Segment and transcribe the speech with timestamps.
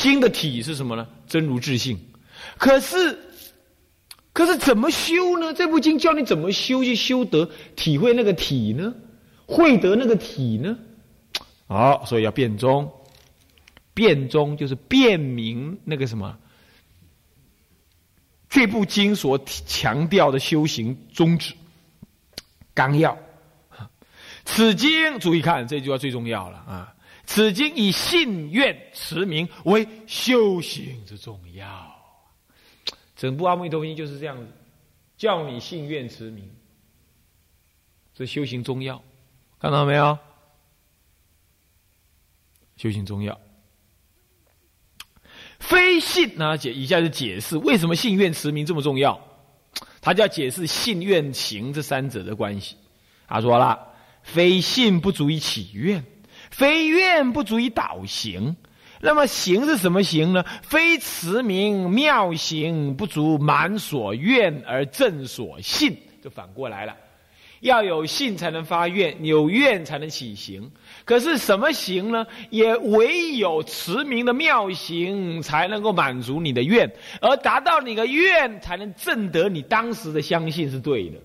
[0.00, 1.06] 经的体是什么呢？
[1.28, 2.00] 真如自性。
[2.56, 3.18] 可是，
[4.32, 5.52] 可是怎么修呢？
[5.52, 8.94] 这部经教你怎么修去修得体会那个体呢？
[9.44, 10.78] 会得那个体呢？
[11.68, 12.90] 好，所以要变中。
[13.92, 16.38] 变中就是辨明那个什么。
[18.48, 21.54] 这部经所强调的修行宗旨
[22.72, 23.18] 纲要，
[24.46, 26.94] 此经注意看这句话最重要了啊！
[27.30, 31.96] 此经以信愿持名为修行之重要，
[33.14, 34.48] 整部阿弥陀经就是这样子，
[35.16, 36.50] 叫你信愿持名，
[38.16, 39.00] 这修行中要，
[39.60, 40.18] 看到没有？
[42.76, 43.40] 修行中要。
[45.60, 46.58] 非信呢？
[46.58, 49.24] 解以下是解释为什么信愿持名这么重要。
[50.00, 52.76] 他就要解释信愿行这三者的关系。
[53.28, 53.86] 他说了：
[54.24, 56.04] 非信不足以起愿，
[56.50, 58.56] 非愿不足以导行。
[59.00, 60.44] 那么行是什么行呢？
[60.62, 66.94] 非持名妙行不足满所愿而正所信，就反过来了。
[67.60, 70.70] 要有信才能发愿，有愿才能起行。
[71.04, 72.26] 可是什么行呢？
[72.48, 81.18] 也唯有持名的妙行才能够满足你的愿，而达到你的愿，才能证得你当时的相信是对的。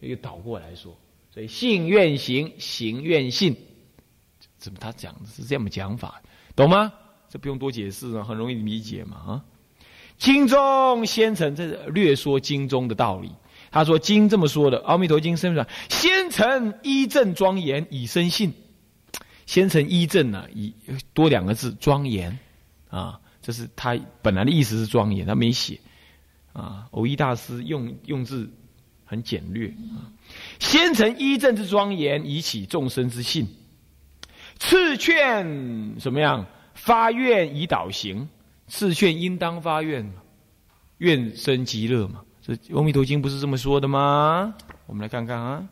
[0.00, 0.96] 所以倒过来说，
[1.32, 3.54] 所以信愿行，行愿信，
[4.74, 6.20] 他讲的是这么讲法？
[6.56, 6.92] 懂吗？
[7.28, 9.44] 这不用多解释啊，很容易理解嘛啊。
[10.18, 13.30] 经中先成这是略说经中的道理。
[13.70, 18.54] 他说：“经这么说的，《阿弥陀经》身上，先成一正庄严以生信，
[19.44, 20.72] 先成一正呢，以
[21.12, 22.38] 多两个字庄严，
[22.88, 25.78] 啊，这是他本来的意思是庄严，他没写，
[26.54, 28.50] 啊，偶一大师用用字
[29.04, 30.08] 很简略，啊，
[30.58, 33.46] 先成一正之庄严，以起众生之信，
[34.58, 38.28] 次劝什么样发愿以导行，
[38.66, 40.12] 次劝应当发愿，
[40.98, 42.22] 愿生极乐嘛。”
[42.56, 44.54] 《这阿弥陀经》不是这么说的吗？
[44.86, 45.68] 我们来看看啊。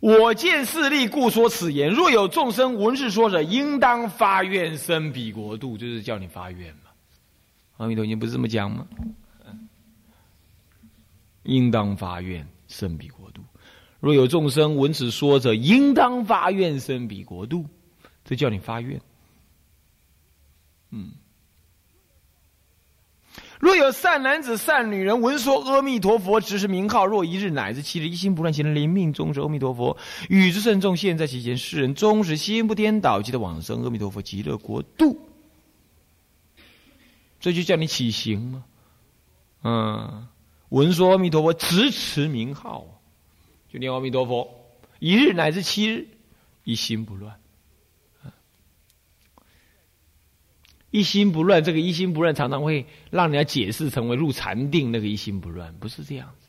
[0.00, 1.90] 我见势利，故说此言。
[1.90, 6.82] 若有众生闻是说者，应当发愿生彼国度，就是叫你发愿嘛。
[7.78, 8.86] 《阿弥陀经》不是这么讲吗？
[11.44, 13.40] 应当发愿生彼国度。
[14.00, 17.64] 若有众生闻此说者，应当发愿生彼国度。
[18.24, 19.00] 这叫你发愿。
[20.90, 21.12] 嗯。
[23.58, 29.96] 若有善男子、善女人闻说阿弥陀佛，只是名号，若一日乃至七日，一心不乱，其能临命终时，阿弥陀佛
[30.28, 35.27] 与之甚众现，在其前，世人终时心不颠倒，即得往生阿弥陀佛极乐国度。
[37.40, 38.64] 这就叫你起行吗？
[39.62, 40.28] 嗯，
[40.68, 42.86] 闻说阿弥陀佛，直持名号。
[43.68, 44.48] 就念阿弥陀佛，
[44.98, 46.08] 一日乃至七日，
[46.64, 47.38] 一心不乱。
[50.90, 56.48] 一心不乱，这个一心不乱常常会让人家解释成为入禅定那个一心不乱，不是这样子，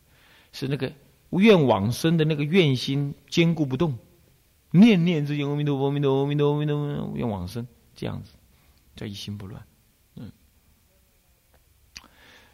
[0.54, 0.94] 是那个
[1.32, 3.98] 愿往生的那个愿心坚固不动，
[4.72, 7.68] 念念之间阿弥陀佛，阿弥陀佛，阿弥陀佛，阿弥陀佛，愿往生
[7.98, 8.32] 这样子，
[8.96, 9.62] 叫一心不乱。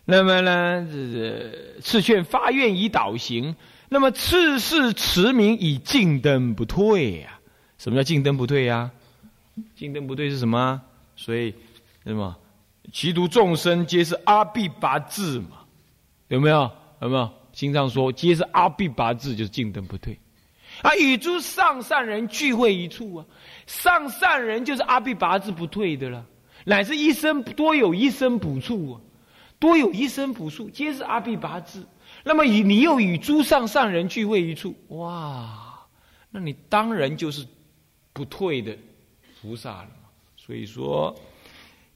[0.06, 3.56] 那么呢，这次劝发愿以导行。
[3.90, 7.40] 那么次世持名以静灯不退呀？
[7.78, 8.92] 什么叫静灯不退呀？
[9.76, 10.82] 静灯不退是什么？
[11.16, 11.54] 所以
[12.04, 12.36] 什么？
[12.94, 15.66] 其读众生皆是阿毗跋致嘛？
[16.28, 16.70] 有没有？
[17.02, 17.30] 有没有？
[17.52, 20.20] 经上说皆是阿毗跋致，就是静灯不退。
[20.82, 23.26] 啊，与诸上善人聚会一处啊，
[23.66, 26.26] 上善人就是阿毗跋致不退的了，
[26.66, 29.02] 乃是一生多有一生补处啊，
[29.60, 31.84] 多有一生朴素，皆是阿毗跋致。
[32.24, 35.86] 那么与你又与诸上善人聚会一处，哇，
[36.32, 37.46] 那你当然就是
[38.14, 38.78] 不退的
[39.42, 40.10] 菩萨了嘛。
[40.38, 41.16] 所以说，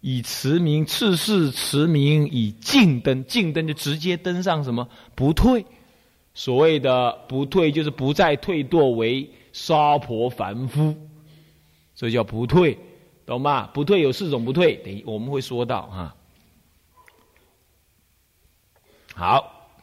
[0.02, 5.66] 以持名次世持名以静登，静登就直接登上什么不退。
[6.34, 10.96] 所谓的不退，就是不再退堕为娑婆凡夫，
[11.96, 12.78] 这叫不退，
[13.26, 13.68] 懂吗？
[13.74, 16.16] 不退有四种不退，等我们会说到哈。
[19.20, 19.76] 好。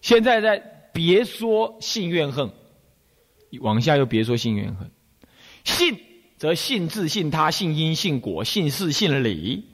[0.00, 0.58] 现在在
[0.94, 2.50] 别说信怨恨，
[3.60, 4.90] 往下又别说信怨恨。
[5.64, 6.00] 信
[6.38, 9.66] 则信自信他信因信果信事信理，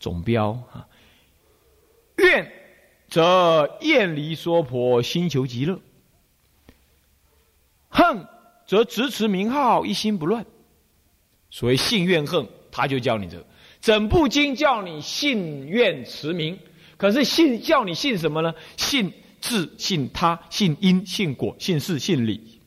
[0.00, 0.88] 总标啊。
[2.16, 2.52] 怨
[3.08, 5.80] 则厌离娑婆心求极乐，
[7.88, 8.26] 恨
[8.66, 10.44] 则执持名号一心不乱。
[11.50, 13.46] 所谓信怨恨，他就教你这
[13.80, 16.58] 整部经叫你信愿持名。
[17.00, 18.54] 可是信叫你信什么呢？
[18.76, 19.10] 信
[19.40, 22.60] 智、信他、信因、信果、信事、信理。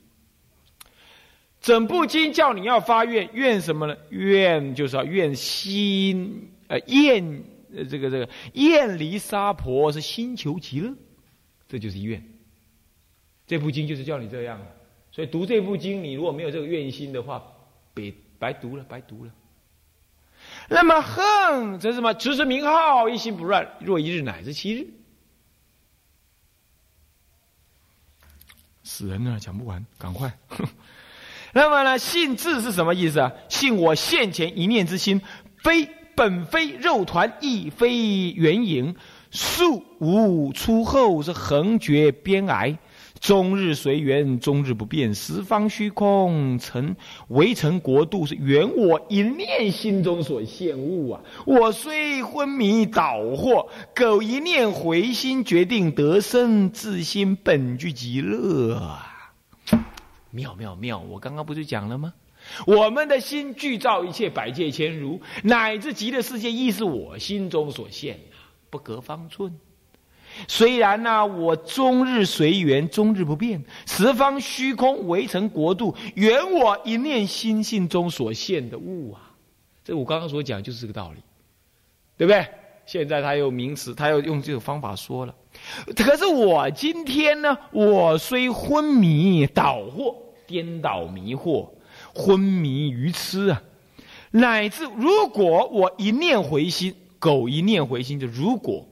[1.62, 3.96] 整部经叫你要发愿，愿什么呢？
[4.10, 7.44] 愿就是要愿心，呃，厌，
[7.76, 10.92] 呃，这个这个厌离沙婆是心求极乐，
[11.68, 12.20] 这就是愿。
[13.46, 14.60] 这部经就是叫你这样，
[15.12, 17.44] 所以读这部经，你如果没有这个愿心的话，
[17.94, 19.32] 别白读了，白读了。
[20.70, 22.14] 那么恨则什么？
[22.14, 24.88] 持持名号，一心不乱，若一日乃至七日。
[28.84, 30.38] 死人呢，讲不完，赶快。
[31.54, 31.98] 那么呢？
[31.98, 33.32] 信字是什么意思啊？
[33.50, 35.22] 信我现前一念之心，
[35.58, 38.96] 非本非肉团，亦非圆影，
[39.32, 42.78] 素无出后，是横绝边癌。
[43.24, 45.16] 终日随缘，终日不变。
[45.16, 46.94] 十方虚空，成
[47.30, 51.22] 围城国度，是缘我一念心中所现物啊！
[51.46, 59.08] 我虽昏迷倒惑，苟一念回心，决定得生自心本具极乐啊！
[60.30, 61.00] 妙妙妙！
[61.00, 62.14] 我刚刚不是讲了吗？
[62.68, 68.20] 我们的心具造一切百界千如，乃至极乐世界，亦是我心中所现
[68.70, 69.58] 不隔方寸。
[70.48, 73.64] 虽然呢，我终日随缘，终日不变。
[73.86, 79.32] 十方虚空围成国度，圆我一念心性中所现的物啊！
[79.84, 81.22] 这我刚刚所讲就是这个道理，
[82.18, 82.46] 对不对？
[82.86, 85.34] 现在他又名词，他又用这个方法说了。
[85.96, 90.16] 可是我今天呢，我虽昏迷倒惑、
[90.48, 91.70] 颠倒迷惑、
[92.14, 93.62] 昏迷愚痴啊，
[94.32, 98.86] 乃至如果我一念回心，苟一念回心，就如果。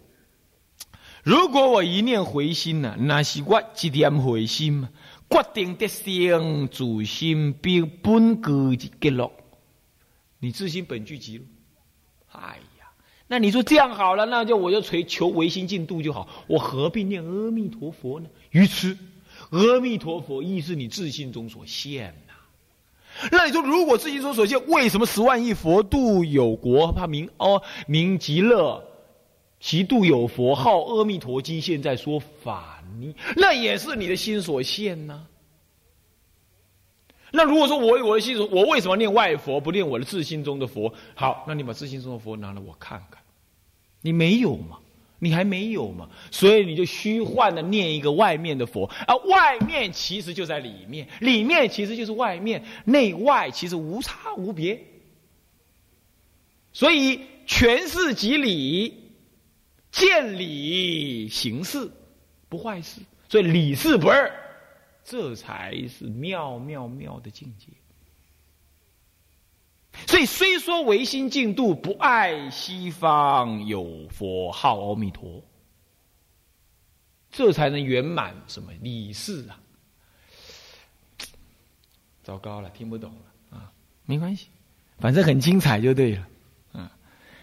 [1.24, 4.88] 如果我一念回心呢，那是我一念回心，
[5.30, 9.32] 决定得生主心并本格结落。
[10.40, 11.44] 你自心本具极乐。
[12.32, 12.88] 哎呀，
[13.28, 18.28] 那你说这样好了，那就我就求求唯心进度就好，我何必念阿弥陀佛呢？
[18.50, 18.98] 愚痴，
[19.52, 22.34] 阿弥陀佛亦是你自心中所现呐。
[23.32, 28.84] 那你说，如果自心中所现，为什么十万亿佛度有国，怕名哦名极乐？
[29.62, 35.28] 其度有佛号阿弥陀经，现在说法呢，那也是你的心所现呢。
[37.32, 40.92] 那如果说我有我的心所，我为什么念外佛不念我的自心中的佛？
[41.14, 43.22] 好，那你把自心中的佛拿来我看看，
[44.02, 44.80] 你没有嘛？
[45.20, 46.10] 你还没有嘛？
[46.32, 54.84] 所以你就虚幻的念一个外面的佛，而外面其实就在里面，里面其实就是外面，内外其实无差无别。
[56.74, 59.01] 所以全是即理。
[59.92, 61.92] 见理行事，
[62.50, 64.32] 不坏事，所以理事不二，
[65.04, 67.68] 这才是妙妙妙的境界。
[70.08, 75.44] 所以虽说唯心净度，不爱西方有佛号阿弥陀，
[77.30, 79.60] 这才能圆满什么理事啊？
[82.24, 83.74] 糟糕了，听不懂了啊！
[84.06, 84.48] 没关系，
[85.00, 86.28] 反正很精彩就对了。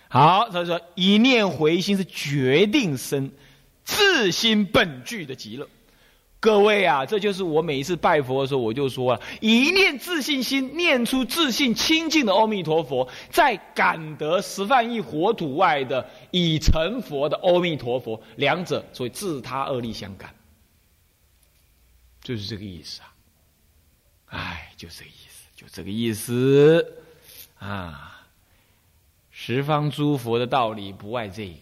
[0.09, 3.31] 好，所以说一念回心是决定生
[3.85, 5.69] 自心本具的极乐。
[6.41, 20.33] 各位啊，这就是我每一次拜佛的时候，我就说啊：一念自信心，念出自信清净的阿弥陀佛，在感得十万亿火土外的已成佛的阿弥陀佛，两者所以自他二力相感，
[22.23, 23.13] 就是这个意思啊！
[24.27, 26.95] 哎，就这个意思，就这个意思
[27.59, 28.08] 啊！
[29.49, 31.61] 十方诸佛的道理不外这个，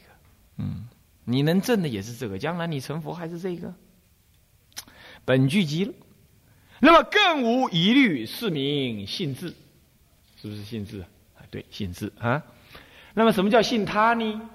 [0.59, 0.89] 嗯，
[1.25, 3.73] 你能证的也是这个，将来你成佛还是这个，
[5.25, 5.95] 本具极乐，
[6.81, 9.55] 那么更无疑虑，是名信智，
[10.35, 11.01] 是不是信智
[11.37, 11.47] 啊？
[11.49, 12.43] 对，信智啊。
[13.15, 14.51] 那么什么叫信他呢？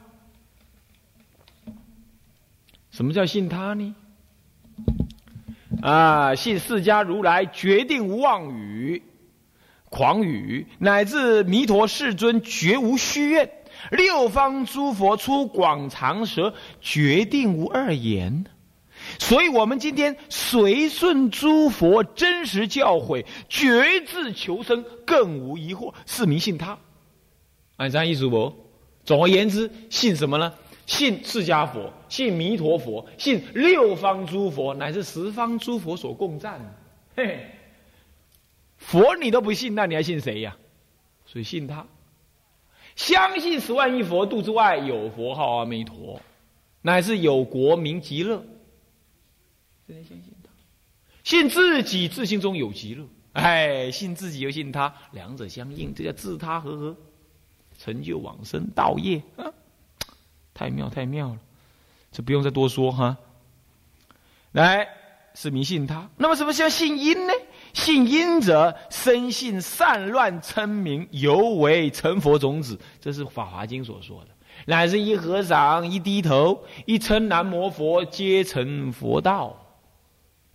[2.91, 3.95] 什么叫信他呢？
[5.81, 9.01] 啊，信释迦如来决定无妄语。
[9.91, 13.51] 狂语，乃至弥陀世尊绝无虚愿，
[13.91, 18.45] 六方诸佛出广长舌，决定无二言。
[19.19, 26.77] 所以，我们今天随顺诸佛真实教诲，绝志求生，更无疑惑，是迷信他。
[27.75, 28.53] 按这样意思不？
[29.03, 30.53] 总而言之，信什么呢？
[30.85, 36.61] 信释迦佛，信弥陀佛，信六方诸佛，乃至十方诸佛所共赞。
[37.13, 37.60] 嘿嘿。
[38.81, 40.57] 佛你都不信，那你还信谁呀？
[41.25, 41.87] 所以信他，
[42.97, 46.19] 相信十万亿佛度之外有佛号阿弥陀，
[46.81, 48.43] 乃是有国名极乐。
[49.87, 50.49] 真的相信他，
[51.23, 53.05] 信自己自信中有极乐。
[53.33, 56.97] 哎，信自己又信他，两者相应，这叫自他和合，
[57.77, 59.21] 成就往生道业。
[60.53, 61.39] 太妙太妙了，
[62.11, 63.17] 这不用再多说哈。
[64.51, 64.89] 来，
[65.33, 66.09] 是迷信他。
[66.17, 67.33] 那么什么叫信因呢？
[67.73, 72.79] 信因者，生信善乱称名，犹为成佛种子。
[72.99, 74.27] 这是《法华经》所说的。
[74.65, 79.57] 乃是一和尚一低头一称南无佛，皆成佛道。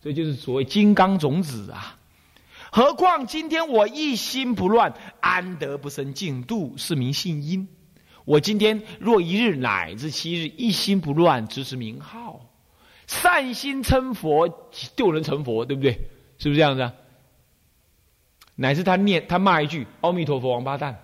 [0.02, 1.98] 这就是所谓金刚种子啊！
[2.70, 6.74] 何况今天我一心不乱，安得不生净度？
[6.76, 7.66] 是名信因。
[8.24, 12.40] 我今天若一日乃至七日一心不乱，只是名号。
[13.06, 15.92] 善心称佛，就能成佛，对不对？
[16.38, 16.92] 是不是这样子啊？
[18.56, 20.98] 乃至他念他骂一句“阿弥陀佛，王八蛋”，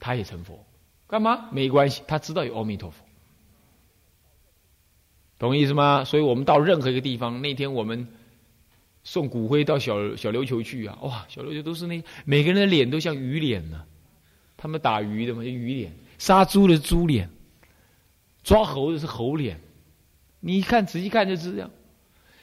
[0.00, 0.64] 他也成佛。
[1.06, 1.48] 干嘛？
[1.52, 3.02] 没关系，他知道有阿弥陀佛，
[5.38, 6.04] 懂意思吗？
[6.04, 8.06] 所以我们到任何一个地方，那天我们
[9.04, 13.84] 送骨灰到小小琉球去啊，哇，小琉球都是那每个人的脸都像鱼脸呢，
[14.58, 17.30] 他们打鱼的嘛，鱼脸；杀猪的猪脸，
[18.42, 19.60] 抓猴的是猴脸。
[20.40, 21.70] 你一看仔细看就是这样，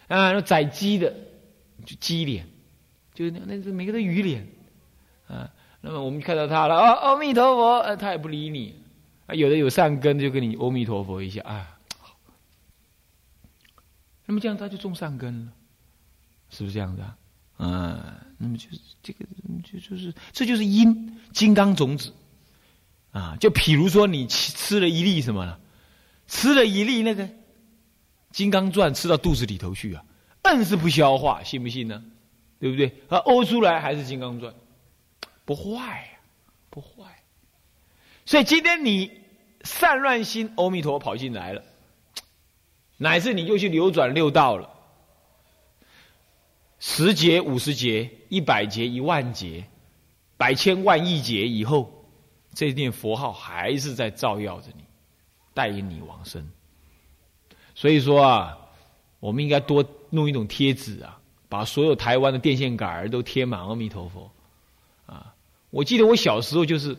[0.08, 1.16] 啊，那宰鸡的
[1.86, 2.48] 就鸡脸，
[3.16, 4.48] 就是那那每个都鱼脸，
[5.28, 5.50] 啊。
[5.82, 8.74] 那么我们看到他了，哦，阿弥陀佛，啊，他也不理你，
[9.28, 11.78] 啊，有的有善根就跟你阿弥陀佛一下，啊，
[14.26, 15.52] 那么这样他就种善根了，
[16.50, 17.16] 是不是这样子啊？
[17.60, 18.04] 嗯，
[18.40, 19.26] 那么就是这个，
[19.64, 22.12] 就就是这就是因金刚种子，
[23.12, 25.60] 啊，就譬如说你吃吃了一粒什么了，
[26.26, 27.30] 吃了一粒那个
[28.32, 30.04] 金刚钻，吃到肚子里头去啊，
[30.46, 32.04] 硬是不消化，信不信呢？
[32.66, 32.92] 对不对？
[33.10, 34.52] 啊，欧出来还是金刚钻。
[35.46, 36.20] 不坏呀，
[36.72, 37.22] 不坏。
[38.26, 39.22] 所以今天你
[39.62, 41.64] 散乱心，阿弥陀佛跑进来了，
[42.98, 44.68] 乃至你又去流转六道了，
[46.80, 49.66] 十劫、五十劫、一百劫、一万劫、
[50.36, 52.04] 百千万亿劫以后，
[52.56, 54.84] 这念佛号还是在照耀着你，
[55.54, 56.50] 带引你往生。
[57.76, 58.58] 所以说啊，
[59.20, 64.30] 我们应该多弄一种贴纸啊，把所有台湾的电线杆儿都贴满阿弥陀佛。
[65.06, 65.34] 啊
[65.72, 66.96] 我记得我小时候就是，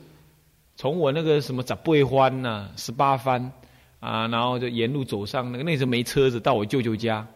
[0.76, 3.52] 从我那个什么十八番呐、十八番
[4.00, 7.26] 啊，然后就沿路走上那个那时候没车子，到我舅舅家，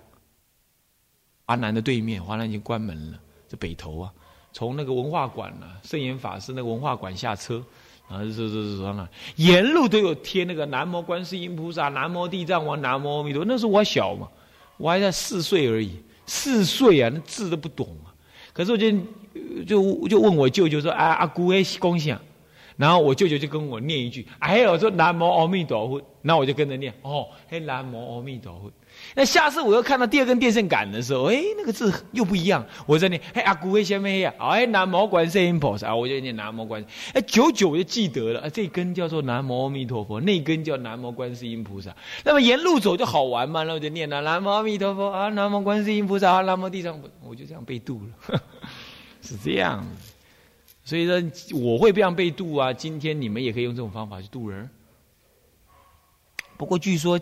[1.47, 4.13] 华南的对面，华南已经关门了，这北头啊，
[4.53, 7.65] 从那个文化馆呐，圣严法师那个文化馆下车，
[8.11, 13.45] 然后走走走上沿路都有贴那个南无观世音菩萨、南无地藏王、南无阿弥陀。
[13.47, 14.29] 那时候我小嘛，
[14.77, 15.99] 我还在四岁而已，
[16.31, 18.15] 四岁啊，那字都不懂啊。
[18.53, 18.87] 可是我就。
[19.65, 22.21] 就就问我舅舅说：“啊，阿姑哎，恭喜啊！”
[22.77, 28.73] 然后我舅舅就跟我念一句：“哎，我说南无阿弥陀佛。”那我就跟着念：“哦，嘿，南无阿弥陀佛。”
[29.15, 32.65] 那下次我又看到第二根电线杆的时候，哎，那个字又不一样。
[32.87, 36.87] 我在念：“嘿，阿姑哎，先咩呀？”哎，南无观世音菩萨，我就念南无观世。
[37.15, 38.49] 哎，久久我就记得了。
[38.51, 41.95] 这根叫做南无阿弥陀佛，那根叫南无观世音菩萨。
[42.25, 48.41] 那么沿路走就好玩嘛，那我就念了南无阿弥陀佛啊，南无观世音菩萨啊，南无地藏，我就这样被度了。
[49.23, 49.87] 是这样，
[50.85, 51.23] 所以说
[51.61, 52.73] 我会这样被渡啊。
[52.73, 54.69] 今天你们也可以用这种方法去渡人。
[56.57, 57.19] 不过据说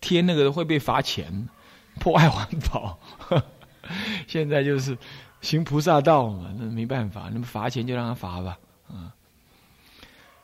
[0.00, 1.48] 贴那个会被罚钱，
[2.00, 2.98] 破坏环保。
[4.26, 4.96] 现在就是
[5.40, 9.14] 行菩萨道嘛，那没办法，那么罚钱就让他罚吧，啊。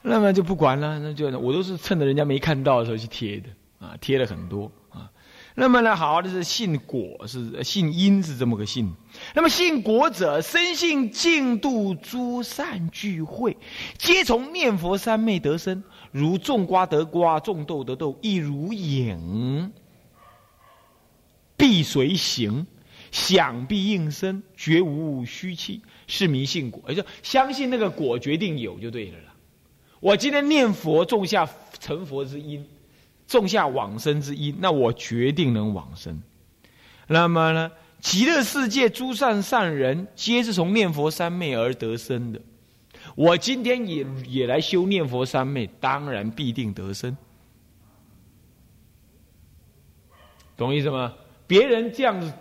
[0.02, 3.48] 那么就不管了，那就我都是趁着人家没看到的时候去贴的，
[3.80, 5.10] 啊，贴了很多啊。
[5.56, 8.92] 那么呢，好好的是信果，是信因，是这么个信。
[9.34, 13.56] 那么信果者，深信净度诸善聚会，
[13.96, 15.84] 皆从念佛三昧得生。
[16.10, 19.72] 如种瓜得瓜，种豆得豆，亦如影
[21.56, 22.66] 必随行，
[23.12, 26.82] 想必应生，绝无虚气，是迷信果。
[26.88, 29.18] 也就相信那个果决定有就对了。
[30.00, 32.66] 我今天念佛，种下成佛之因。
[33.38, 36.22] 种下往生之因，那我决定能往生。
[37.06, 42.40] 那么呢，极乐世界诸善善人，皆是从念佛三昧而得生的。
[43.14, 47.16] 我今天也也来修念佛三昧，当然必定得生。
[50.56, 51.12] 懂意思吗？
[51.46, 52.32] 别人这样子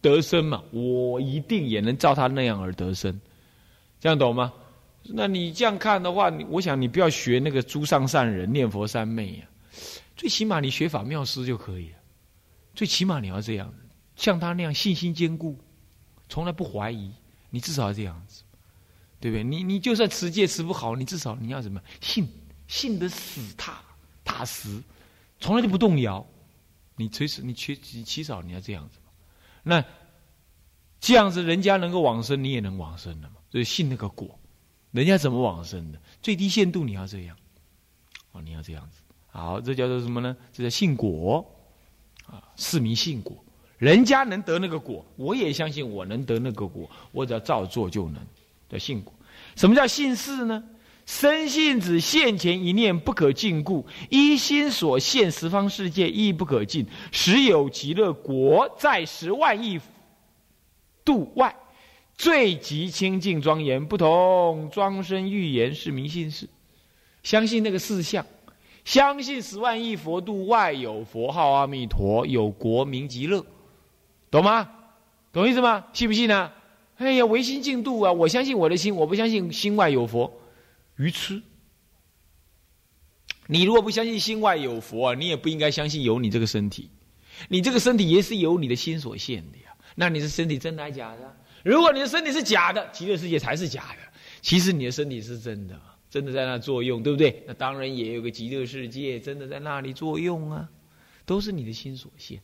[0.00, 3.20] 得生嘛，我一定也能照他那样而得生。
[3.98, 4.52] 这样懂吗？
[5.02, 9.44] 那你这样看的话，我想你不要学那个诸上善人念佛三昧呀。
[10.16, 11.98] 最起码你学法妙师就可以了，
[12.74, 13.72] 最起码你要这样，
[14.16, 15.58] 像他那样信心坚固，
[16.28, 17.12] 从来不怀疑，
[17.50, 18.42] 你至少要这样子，
[19.18, 19.44] 对不对？
[19.44, 22.28] 你你就算持戒持不好，你至少你要什么信，
[22.68, 23.82] 信得死踏
[24.24, 24.82] 踏实，
[25.40, 26.26] 从来就不动摇。
[26.96, 28.98] 你随时你缺你起少你要这样子，
[29.62, 29.82] 那
[31.00, 33.36] 这样子人家能够往生，你也能往生的嘛？
[33.50, 34.38] 所以信那个果，
[34.90, 35.98] 人家怎么往生的？
[36.20, 37.34] 最低限度你要这样，
[38.32, 38.99] 哦，你要这样子。
[39.30, 40.36] 好，这叫做什么呢？
[40.52, 41.44] 这叫信果，
[42.26, 43.36] 啊，是名信果。
[43.78, 48.20] 人家能得那个果，我也相信我能得那个果，我只要照做就能
[48.68, 49.12] 的信果。
[49.56, 50.62] 什么叫信事呢？
[51.06, 59.80] 生信子现前一念不可禁故，一心所现十方世界亦不可尽，时有极乐国在十万亿
[61.04, 61.56] 度外，
[62.16, 66.48] 最极清净庄严，不同庄生预言是明信事。
[67.22, 68.24] 相信那个四相，
[68.84, 73.44] 相信十万亿佛度外有佛号阿弥陀，有国名极乐，
[74.30, 74.70] 懂吗？
[75.32, 75.86] 懂意思吗？
[75.92, 76.50] 信不信呢？
[76.96, 78.12] 哎呀，唯心净度啊！
[78.12, 80.40] 我相信我的心，我不相信心外有佛。
[80.96, 81.40] 愚痴！
[83.46, 86.90] 你如果不相信心外有佛啊，你也不应该相信有你这个身体。
[87.48, 89.72] 你这个身体也是由你的心所现的呀。
[89.94, 91.36] 那你的身体真的还假的？
[91.64, 94.18] 如果你的身体是假的，极乐世界才是假的。
[94.42, 95.80] 其实你的身体是真的，
[96.10, 97.44] 真的在那作用，对不对？
[97.46, 100.68] 那当然也有个极乐世界，真的在那里作用啊。
[101.24, 102.40] 都是你的心所现。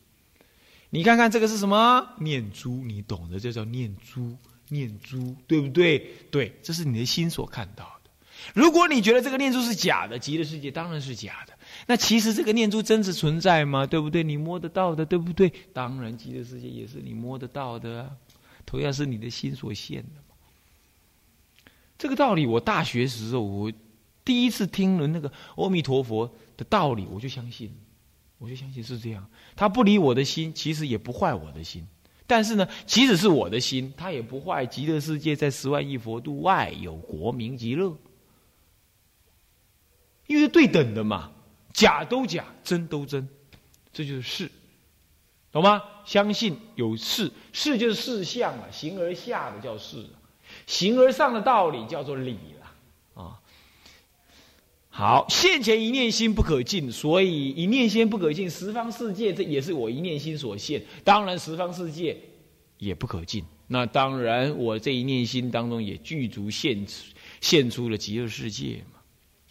[0.90, 2.08] 你看看这个是什么？
[2.20, 4.36] 念珠，你懂的，这叫念珠，
[4.68, 5.98] 念珠，对不对？
[6.30, 8.10] 对，这是你的心所看到的。
[8.54, 11.54] 如果你觉得这个念珠是假的，极乐世界当然是假的。
[11.88, 13.84] 那其实这个念珠真实存在吗？
[13.84, 14.22] 对不对？
[14.22, 15.52] 你摸得到的，对不对？
[15.72, 18.10] 当然，极乐世界也是你摸得到的啊，
[18.64, 20.22] 同样是你的心所现的。
[21.98, 23.72] 这个道理，我大学时候我
[24.24, 27.74] 第一次听了那个阿弥陀佛的道理，我就相信，
[28.38, 29.26] 我就相信是这样。
[29.54, 31.86] 他不离我的心，其实也不坏我的心。
[32.26, 37.96] 但是呢，即使是我的心，他也不坏极乐世界在十万亿佛度外有国名极乐。
[40.26, 41.30] 因为是对等的嘛，
[41.72, 43.28] 假都假，真都真，
[43.92, 44.50] 这就是事，
[45.52, 45.80] 懂吗？
[46.04, 50.04] 相信有事，事就是事相啊，形而下的叫事，
[50.66, 53.40] 形而上的道理叫做理了啊。
[54.88, 62.16] 好，现前一念心不可尽，所以一念心不可尽，十方世界这也是我一念心所现，当然十方世界
[62.78, 63.44] 也不可尽。
[63.68, 66.86] 那当然，我这一念心当中也具足现
[67.40, 69.00] 现出了极乐世界嘛。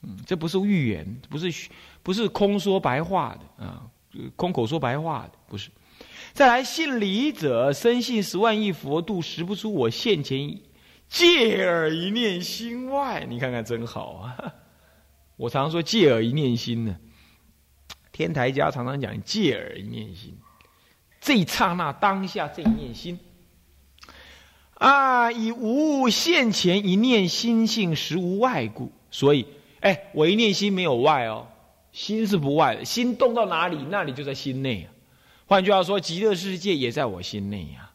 [0.04, 1.70] 嗯，这不是预言，不是
[2.02, 3.84] 不是空说白话的啊，
[4.36, 5.70] 空口说白话的不是。
[6.34, 10.58] 再来，信理者深信十万亿佛度，识不出我现前
[11.16, 13.26] 借耳一念心外。
[13.30, 14.36] 你看看真好啊！
[15.38, 16.98] 我常说借耳一念心呢，
[18.12, 20.38] 天台家常常讲借耳一念心，
[21.22, 23.18] 这一刹那当下这一念心
[24.74, 29.48] 啊，以无现前一念心性实无外故，所以。
[29.80, 31.48] 哎，我一念心没有外哦，
[31.94, 34.92] 心是不外的，心动到哪里，那里就在心内啊。
[35.46, 37.92] 换句话说，极乐世界也在我心内呀。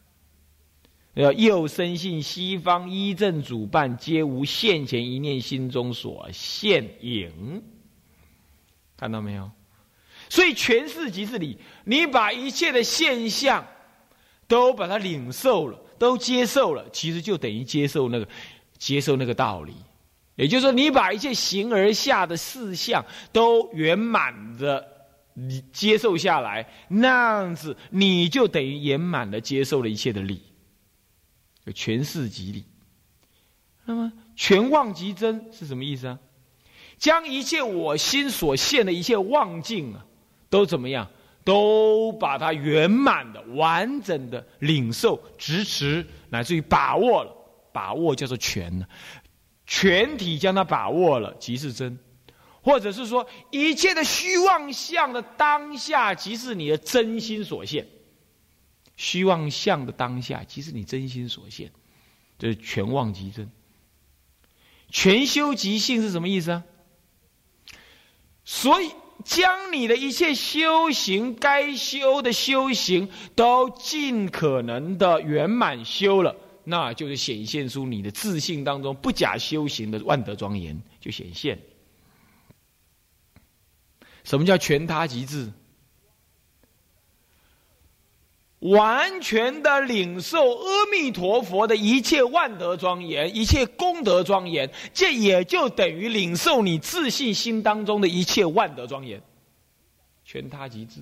[1.21, 7.63] 要，又深信西方一正主办，皆无现前一念心中所现影。
[8.97, 9.51] 看到没有？
[10.29, 13.67] 所以全是即是理，你把一切的现象
[14.47, 18.29] 都把它领受了，都接受了，其实就等于接受那个
[18.79, 19.75] 接受那个道理。
[20.37, 24.87] 也就是说，你把一切形而下的事项都圆满的
[25.35, 30.41] 你接受下来，那样子你就等于圆满的接受了一切的理，
[31.75, 32.65] 全是即理。
[33.85, 36.19] 那么全妄即真是什么意思啊？
[36.99, 40.05] 将一切我心所现的一切妄境啊，
[40.49, 41.09] 都怎么样？
[41.43, 47.35] 都把它圆满的、完整的领受、支持，乃至于把握了。
[47.73, 48.87] 把握叫做全呢。
[49.67, 51.97] 全体将它把握了，即是真；
[52.61, 57.89] 或者是说，一切的虚妄相的当下，即是你的真心所现。
[59.01, 61.73] 虚妄相的当下，即是你真心所现，
[62.39, 63.51] 这是全妄即真。
[64.91, 66.65] 全修即性是什么意思啊？
[68.45, 68.91] 所以，
[69.25, 76.37] 将你的一切修行该修的修行，都尽可能的圆满修了。
[76.65, 81.59] 那就是显现出你的自信当中不假修行的万德庄严就显现。
[84.25, 85.51] 什么叫全他极致？
[88.61, 99.23] 完全的领受阿弥陀佛的一切万德庄严、一切功德庄严，这也就等于领受你自信心当中的一切万德庄严。
[100.25, 101.01] 全他极致。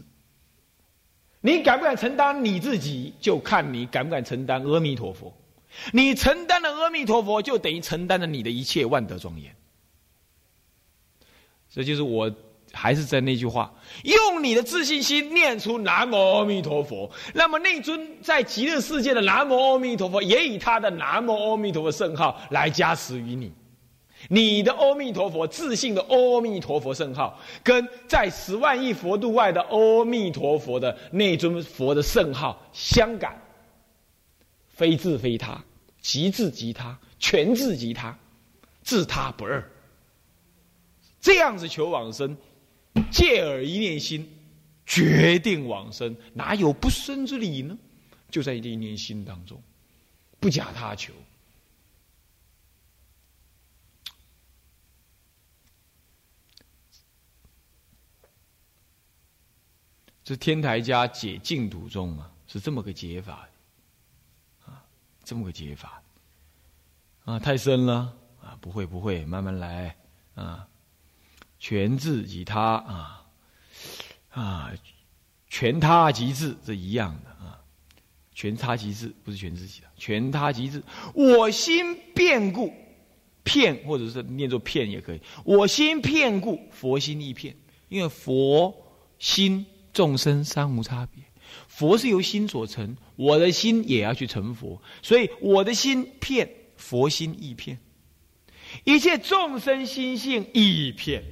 [1.40, 5.32] 你敢不敢承担你自己，就看你敢不敢承担阿弥陀佛。
[5.92, 9.54] 你承担了阿弥陀佛，就等于承担了你的一切万德庄严。
[11.70, 12.32] 这就是我
[12.80, 17.10] 还是在那句话：用你的自信心念出南无阿弥陀佛。
[17.34, 23.52] 那么那尊在极乐世界的南无阿弥陀佛，也以他的南无阿弥陀佛圣号来加持于你。
[24.28, 33.40] 你的阿弥陀佛自信的阿弥陀佛圣号，跟在十万亿佛度外的阿弥陀佛的那尊佛的圣号相感，
[34.68, 35.60] 非自非他，
[36.00, 38.16] 即自即他，全自即他，
[38.82, 39.68] 自他不二。
[41.20, 42.36] 这样子求往生，
[43.10, 44.28] 借耳一念心，
[44.86, 47.76] 决定往生，哪有不生之理呢？
[48.30, 49.62] 就在一念心当中，
[50.38, 51.12] 不假他求。
[60.22, 63.48] 这天台家解净土中啊，是这么个解法，
[64.66, 64.84] 啊，
[65.24, 66.02] 这么个解法，
[67.24, 69.96] 啊，太深了，啊，不会不会，慢慢来，
[70.34, 70.68] 啊，
[71.58, 73.26] 全智即他，啊，
[74.30, 74.72] 啊，
[75.48, 77.60] 全他即智，这一样的啊，
[78.34, 80.82] 全他即智，不是全自己的，全他即智，
[81.14, 82.72] 我心变故，
[83.42, 87.56] 片或者是念作片也可以，我心片故，佛心亦片，
[87.88, 88.74] 因为佛
[89.18, 89.66] 心。
[89.90, 91.24] 众生三无差别，
[91.66, 97.80] 佛是由心所成，我的心也要去成佛，所以我的心骗，佛心亦片，
[98.84, 101.24] 一切众生心性亦片，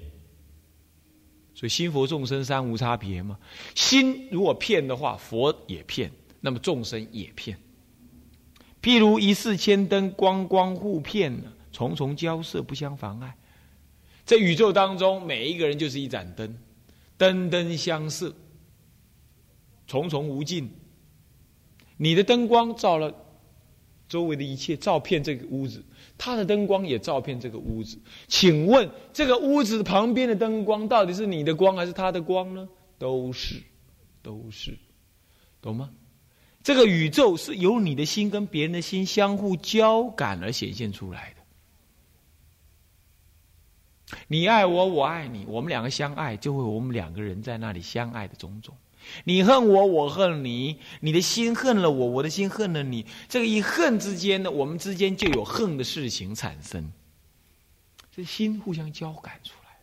[1.57, 3.39] 所以心佛众生三无差别嘛。
[3.75, 7.59] 心如果骗的话，佛也骗，那么众生也骗。
[8.83, 11.43] 譬如一世千灯，光光互骗，
[11.73, 13.35] 重重交涉不相妨碍。
[14.27, 16.59] 在宇宙当中，每一个人就是一盏灯，
[17.17, 18.35] 灯灯相射。
[19.87, 20.69] 重重无尽，
[21.97, 23.15] 你的灯光照了
[24.09, 25.81] 周围的一切，照遍这个屋子；
[26.19, 27.99] 他的灯光也照遍这个屋子。
[28.29, 32.69] 请问，这个屋子旁边的灯光，到底是你的光还是他的光呢？
[32.99, 33.63] 都是，
[34.23, 34.77] 都是，
[35.61, 35.91] 懂吗？
[36.63, 41.37] 这个宇宙是由你的心跟别人的心相互交感而显现出来的。
[44.27, 48.75] 你爱我，我爱你，我们两个相爱，就会我们两个人在那里相爱的种种。
[49.25, 53.07] 你恨我，我恨你，你的心恨了我，我的心恨了你。
[53.29, 56.93] 这个一恨之间呢，我们之间就有恨的事情产生。
[58.15, 59.77] 这心互相交感出来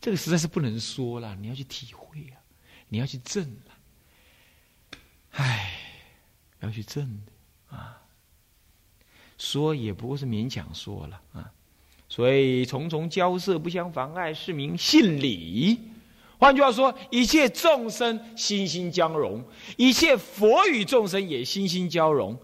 [0.00, 2.36] 这个实在是不能说了，你要去体会啊，
[2.88, 3.72] 你要去证了。
[5.30, 5.72] 唉，
[6.60, 8.02] 要去证的啊，
[9.38, 11.50] 说也不过是勉强说了啊。
[12.08, 15.80] 所以重重交涉不相妨碍，是名信理。
[16.38, 19.42] 换句话说，一切众生心心交融，
[19.76, 22.36] 一切佛与众生也心心交融。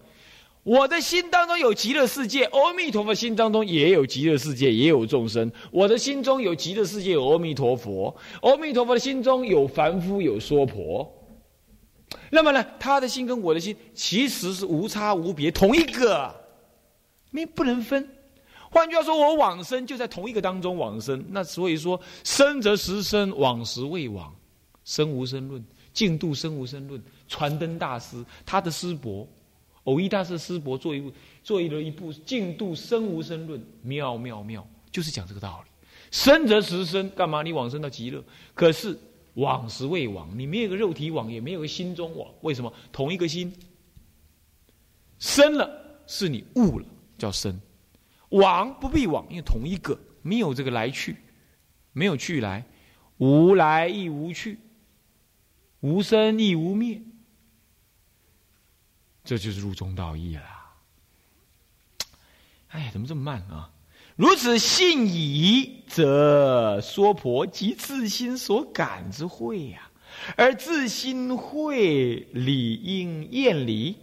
[0.63, 5.51] 我的心当中有极乐世界，阿弥陀佛心当中也有极乐世界，也有众生。
[5.71, 11.11] 我的心中有极乐世界，有阿弥陀佛，阿弥陀佛的心中有凡夫，有娑婆。
[12.29, 16.33] 那么呢，他的心跟我的心其实是无差无别，同一个，
[17.31, 18.07] 没不能分。
[18.71, 21.23] 换句话说，我往生就在同一个当中往生。
[21.29, 24.33] 那所以说，生则实生，往时未往，
[24.85, 27.03] 生无生论，净度生无生论。
[27.27, 29.27] 传灯大师他的师伯，
[29.83, 31.11] 偶一大师师伯做一部
[31.43, 35.71] 做一了一部净度生无生论，妙妙妙，就是讲这个道理。
[36.09, 37.43] 生则实生，干嘛？
[37.43, 38.97] 你往生到极乐，可是
[39.33, 42.29] 往时未往，你没有个肉体往，也没有个心中往。
[42.41, 42.71] 为什么？
[42.93, 43.53] 同一个心
[45.19, 45.69] 生了，
[46.07, 46.85] 是你悟了，
[47.17, 47.59] 叫生。
[48.31, 51.15] 往不必往，因为同一个没有这个来去，
[51.93, 52.65] 没有去来，
[53.17, 54.59] 无来亦无去，
[55.79, 57.01] 无生亦无灭，
[59.23, 60.43] 这就是入中道义了。
[62.69, 63.71] 哎，怎么这么慢啊？
[64.15, 69.89] 如此信矣，则娑婆即自心所感之慧呀，
[70.37, 73.97] 而自心慧理应厌离。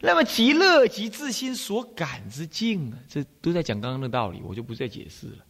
[0.00, 5.44] 那么极乐即自心所感之境啊，这都在讲刚刚的道理，我就不再解释了。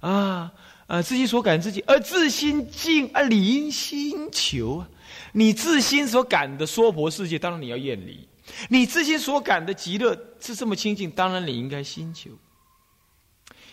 [0.00, 0.52] 啊
[0.86, 4.88] 啊，自心所感之境，而自心境啊，理应心求啊。
[5.32, 8.26] 你自心所感的娑婆世界，当然你要厌离；
[8.68, 12.30] 你自心所感的极乐是这么清净，当然你应该心求。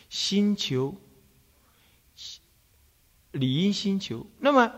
[0.10, 0.96] 心求，
[3.32, 4.26] 理应心求。
[4.40, 4.72] 那么。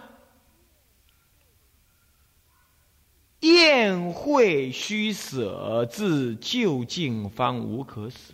[3.41, 8.33] 宴会须舍，自究竟方无可舍。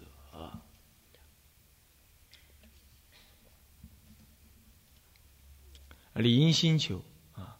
[6.14, 7.02] 理应心求
[7.34, 7.58] 啊。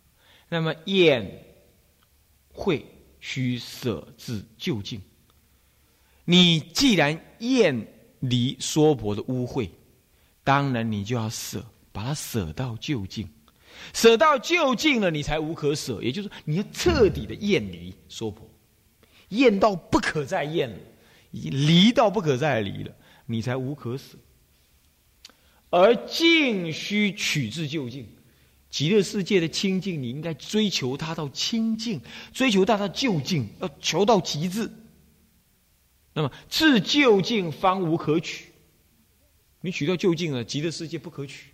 [0.50, 1.46] 那么宴
[2.54, 2.86] 会
[3.20, 5.02] 须舍，自究竟。
[6.26, 7.88] 你既然厌
[8.20, 9.70] 离娑婆的污秽，
[10.44, 13.28] 当然你就要舍，把它舍到究竟。
[13.94, 16.02] 舍到就近了，你才无可舍。
[16.02, 18.50] 也就是说，你要彻底的厌离娑婆，
[19.30, 20.78] 厌到不可再厌了，
[21.32, 22.94] 已经离到不可再离了，
[23.26, 24.18] 你才无可舍。
[25.70, 28.06] 而静须取至究竟，
[28.70, 32.02] 极乐世界的清净，你应该追求它到清净，
[32.34, 34.70] 追求它到究竟，要求到极致。
[36.14, 38.48] 那么至究竟方无可取，
[39.62, 41.46] 你取到究竟了，极乐世界不可取。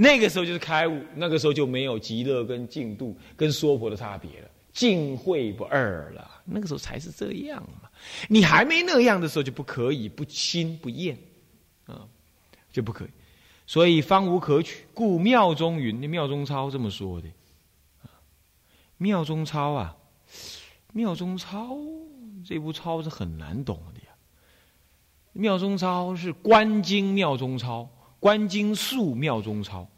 [0.00, 6.40] 那个时候就是开悟，那个时候就没有极乐跟净度跟娑婆的差别了，净慧不二了。
[6.44, 7.90] 那个时候才是这样嘛。
[8.28, 11.18] 你还没那样的时候就不可以不亲不厌，
[11.86, 12.06] 啊，
[12.70, 13.08] 就不可以。
[13.66, 17.28] 所以方无可取，故妙中云，那妙中超这么说的。
[18.98, 19.96] 妙中超啊，
[20.92, 21.76] 妙中超
[22.46, 24.14] 这部操是很难懂的呀。
[25.32, 29.88] 妙中超是观经妙中超，观经术妙中抄。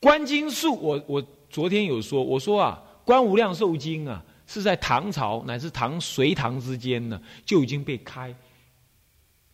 [0.00, 8.34] 观经术，我我昨天有说，我说啊，观无量寿经啊，是在唐朝乃至唐隋唐之间呢，就已经被开。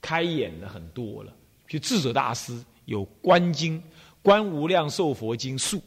[0.03, 1.35] 开眼了很多了，
[1.67, 3.81] 就智者大师有《观经》
[4.23, 5.81] 《观无量寿佛经》述，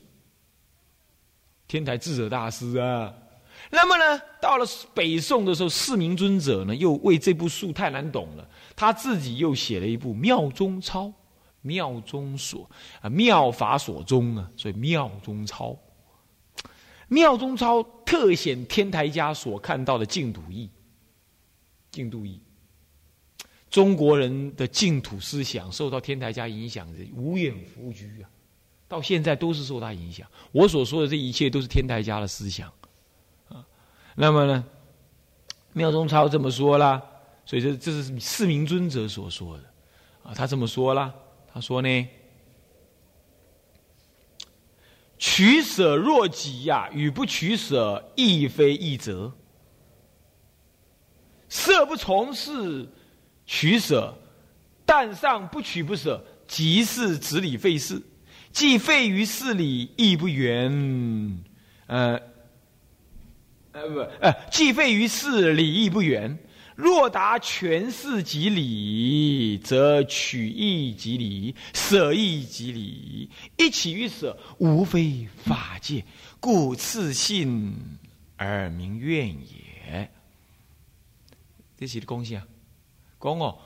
[1.68, 3.14] 天台智者大师啊。
[3.70, 11.06] 那么呢，到了北宋的时候，四明尊者呢又为这部书太难懂了，他自己又写了一部《妙中抄》，
[11.62, 12.70] 妙中所
[13.02, 15.78] 啊，妙法所中啊，所以妙中抄，
[17.10, 20.70] 妙中抄特显天台家所看到的净土义，
[21.92, 22.40] 净土义。
[23.70, 28.30] 中国人的净土思想受到天台家影响的无远弗居啊，
[28.88, 30.26] 到现在都是受他影响。
[30.54, 32.72] 我所说的这一切都是天台家的思想。
[34.20, 34.66] 那么呢，
[35.74, 37.00] 妙中超这么说啦，
[37.46, 39.64] 所以这这是四明尊者所说的
[40.24, 40.34] 啊。
[40.34, 41.14] 他这么说啦，
[41.54, 42.08] 他说呢，
[45.20, 49.32] 取舍若己呀，与不取舍亦非一则，
[51.48, 52.90] 色不从事。
[53.46, 54.14] 取舍，
[54.86, 58.02] 但上不取不舍，即是执理废事，
[58.52, 61.40] 既废于事理，亦不圆。
[61.86, 62.20] 呃，
[63.78, 66.36] 呃不，呃，既废于事理，亦不圆。
[66.76, 73.30] 若达全事即理，则取义即理，舍义即理。
[73.56, 76.04] 一起于舍，无非法界，
[76.40, 77.76] 故次信
[78.36, 80.10] 而名愿也。
[81.78, 82.48] 这是的恭喜啊！
[83.20, 83.60] 公哦，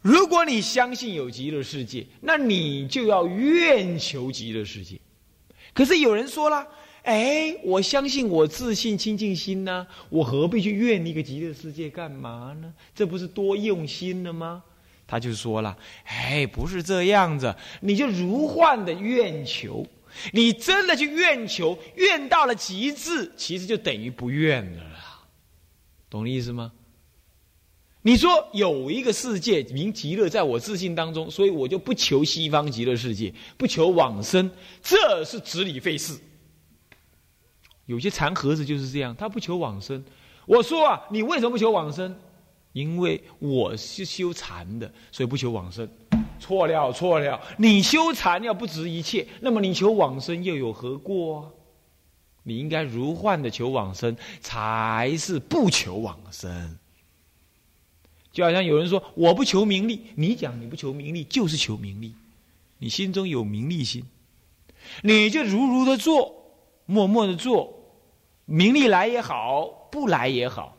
[0.00, 4.98] 如果你相信有极乐世界，那你就要愿求极乐世界。
[5.74, 6.66] 可是有人说了，
[7.02, 12.72] 哎，我相信我自信清净心呢，我何必去愿一个极乐世界干嘛呢？
[12.94, 14.62] 这不是多用心了吗？
[15.06, 19.84] 他就说了，哎，不是这样子，你就如幻的愿求，
[20.32, 24.82] 你真的去愿求，愿到了极致，其实就等于不愿了，
[26.08, 26.72] 懂意思吗？
[28.02, 34.50] 你说有一个世界名极乐，在我自信当中，所以我就不求西方极乐世界，不求往生，
[34.82, 36.16] 这是执理废事。
[37.92, 40.02] 有些禅盒子就是这样，他不求往生。
[40.46, 42.16] 我说啊，你为什么不求往生？
[42.72, 45.86] 因为我是修禅的，所以不求往生。
[46.40, 51.52] 错了，错了，你修禅要不值一切，那么你求往生又有何过？
[52.44, 56.78] 你应该如幻的求往生，才是不求往生。
[58.32, 62.14] 就好像有人说我不求名利，你讲你不求名利就是求名利，
[62.78, 64.02] 你心中有名利心，
[65.02, 66.34] 你就如如的做，
[66.86, 67.81] 默默的做，
[68.44, 70.76] 名利来也好，不来也好，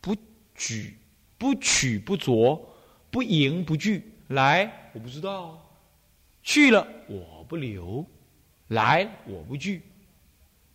[0.00, 0.14] 不
[0.54, 0.96] 举
[1.36, 2.60] 不取不着，
[3.10, 5.60] 不迎不拒，来我不知道，
[6.42, 8.04] 去了我不留，
[8.68, 9.82] 来我不惧，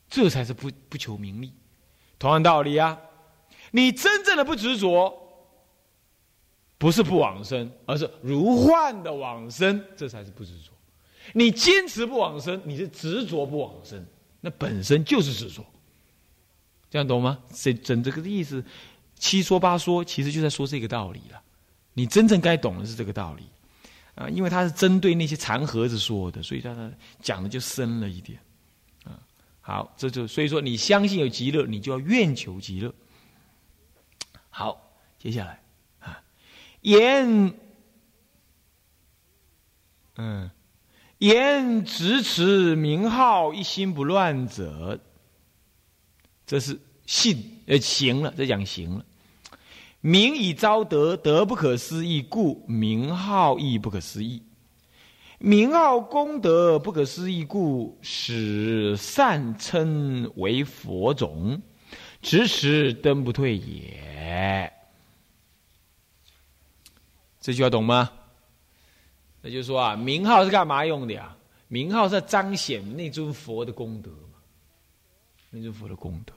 [0.09, 1.51] 这才是不不求名利。
[2.17, 2.99] 同样道理啊，
[3.71, 5.19] 你真正的不执着。
[6.75, 10.69] 不是不往生，而是如幻的往生，这才是不执着。
[11.31, 14.05] 你坚持不往生，你是执着不往生，
[14.41, 15.63] 那本身就是执着。
[16.93, 17.39] 这样懂吗？
[17.51, 18.63] 这整这个意思，
[19.17, 21.41] 七说八说，其实就在说这个道理了。
[21.93, 23.47] 你真正该懂的是这个道理
[24.13, 28.39] 啊，因为他是针对那些残盒子说的，所以他讲的就深了一点
[29.05, 29.17] 啊。
[29.59, 32.93] 好，这就所以说，你相信有极乐，你就要愿求极乐。
[34.51, 35.63] 好，接下来
[35.99, 36.21] 啊。
[36.81, 37.55] 言，
[40.17, 40.51] 嗯，
[41.17, 44.99] 言直持名号一心不乱者，
[46.45, 49.05] 这是信呃行了，这讲行了。
[50.01, 54.43] 名以昭德，德不可思议，故名号亦不可思议。
[55.39, 61.61] 名号功德不可思议，故使善称为佛种。
[62.21, 64.71] 直持登不退也。
[67.41, 68.09] 这句话懂吗？
[69.41, 71.35] 那就是说啊，名号是干嘛用的呀？
[71.67, 74.09] 名号是彰显那尊佛的功德，
[75.55, 76.33] 那尊佛的功德。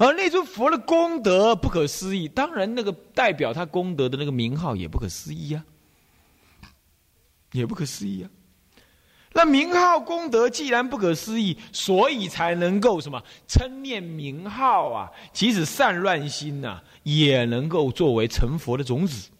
[0.00, 5.64] 而那尊佛的功德不可思议，当然那个代表他功德的那个名号也不可思议啊，
[7.52, 8.30] 也不可思议啊。
[9.34, 15.12] 那名号功德既然不可思议，所以才能够什么称念名号啊？
[15.32, 19.30] 即使散乱心呐，也能够作为成佛的种子。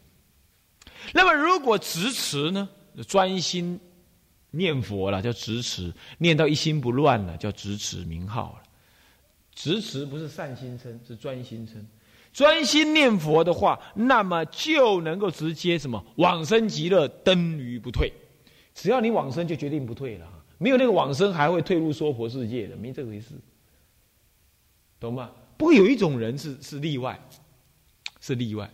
[1.13, 2.69] 那么如果执持呢，
[3.09, 3.81] 专心
[4.53, 8.68] 念佛了，叫执持；念到一心不乱了，叫执持名号了。
[9.59, 11.85] 执持不是善心称，是专心称。
[12.33, 18.13] 专心念佛的话，那么就能够直接什么往生极乐，登于不退。
[18.73, 20.45] 只要你往生，就决定不退了。
[20.59, 23.31] 没有那个往生，还会退入娑婆世界的，没这回事，
[25.01, 25.33] 懂吗？
[25.57, 27.21] 不过有一种人是是例外，
[28.21, 28.71] 是例外，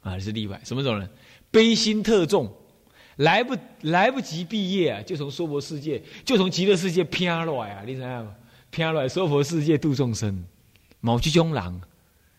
[0.00, 0.58] 啊，是例外。
[0.64, 1.06] 什么种人？
[1.50, 2.50] 悲心特重，
[3.16, 7.82] 来不来不及毕业，就从娑婆世界，就从极乐世界偏落呀！
[7.86, 8.34] 你想想。
[8.74, 10.44] 偏来娑婆世界度众生，
[10.98, 11.80] 某居中郎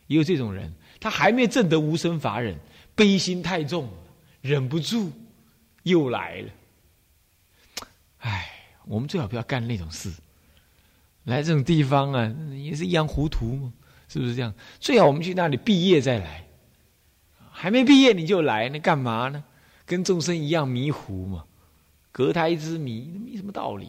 [0.07, 0.69] 也有这种人，
[0.99, 2.59] 他还没证得无生法忍，
[2.93, 3.89] 悲心太重，
[4.41, 5.13] 忍不住
[5.83, 6.49] 又来了。
[8.17, 8.49] 唉，
[8.85, 10.11] 我们最好不要干那种事。
[11.23, 13.73] 来这种地方啊，也是一样糊涂嘛，
[14.09, 14.53] 是不是这样？
[14.81, 16.45] 最好我们去那里毕业再来，
[17.49, 19.41] 还没毕业你就来，那干嘛呢？
[19.85, 21.45] 跟众生一样迷糊嘛，
[22.11, 23.87] 隔胎之谜，没什么道理，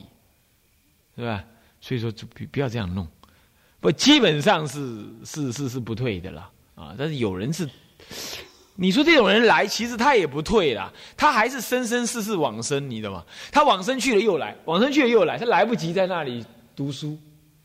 [1.17, 1.45] 是吧？
[1.81, 3.07] 所以说，就不不要这样弄，
[3.81, 6.95] 不，基本上是是是是不退的了啊。
[6.99, 7.69] 但是有人是，
[8.75, 13.25] 你说这种人来，其实他也不退了，他还是生生世世往生，你知道吗？
[13.53, 17.17] 他往生去了又来，往生去了又来，他来不及在那里读书，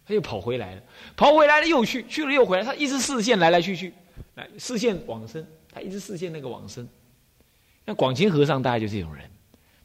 [0.05, 0.81] 他又跑回来了，
[1.15, 3.93] 跑回来了又去，去了又回来，他一直视线来来去去，
[4.35, 5.43] 来视线往生，
[5.73, 6.87] 他一直视线那个往生。
[7.85, 9.27] 那广清和尚大概就是这种人，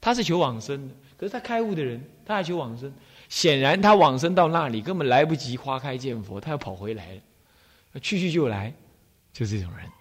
[0.00, 2.92] 他是求往生的，可是他开悟的人，他还求往生。
[3.28, 8.72] 显然，他往生到那里根本来不及花开见佛，他要跑回来了，去去就来，
[9.32, 9.95] 就这种人。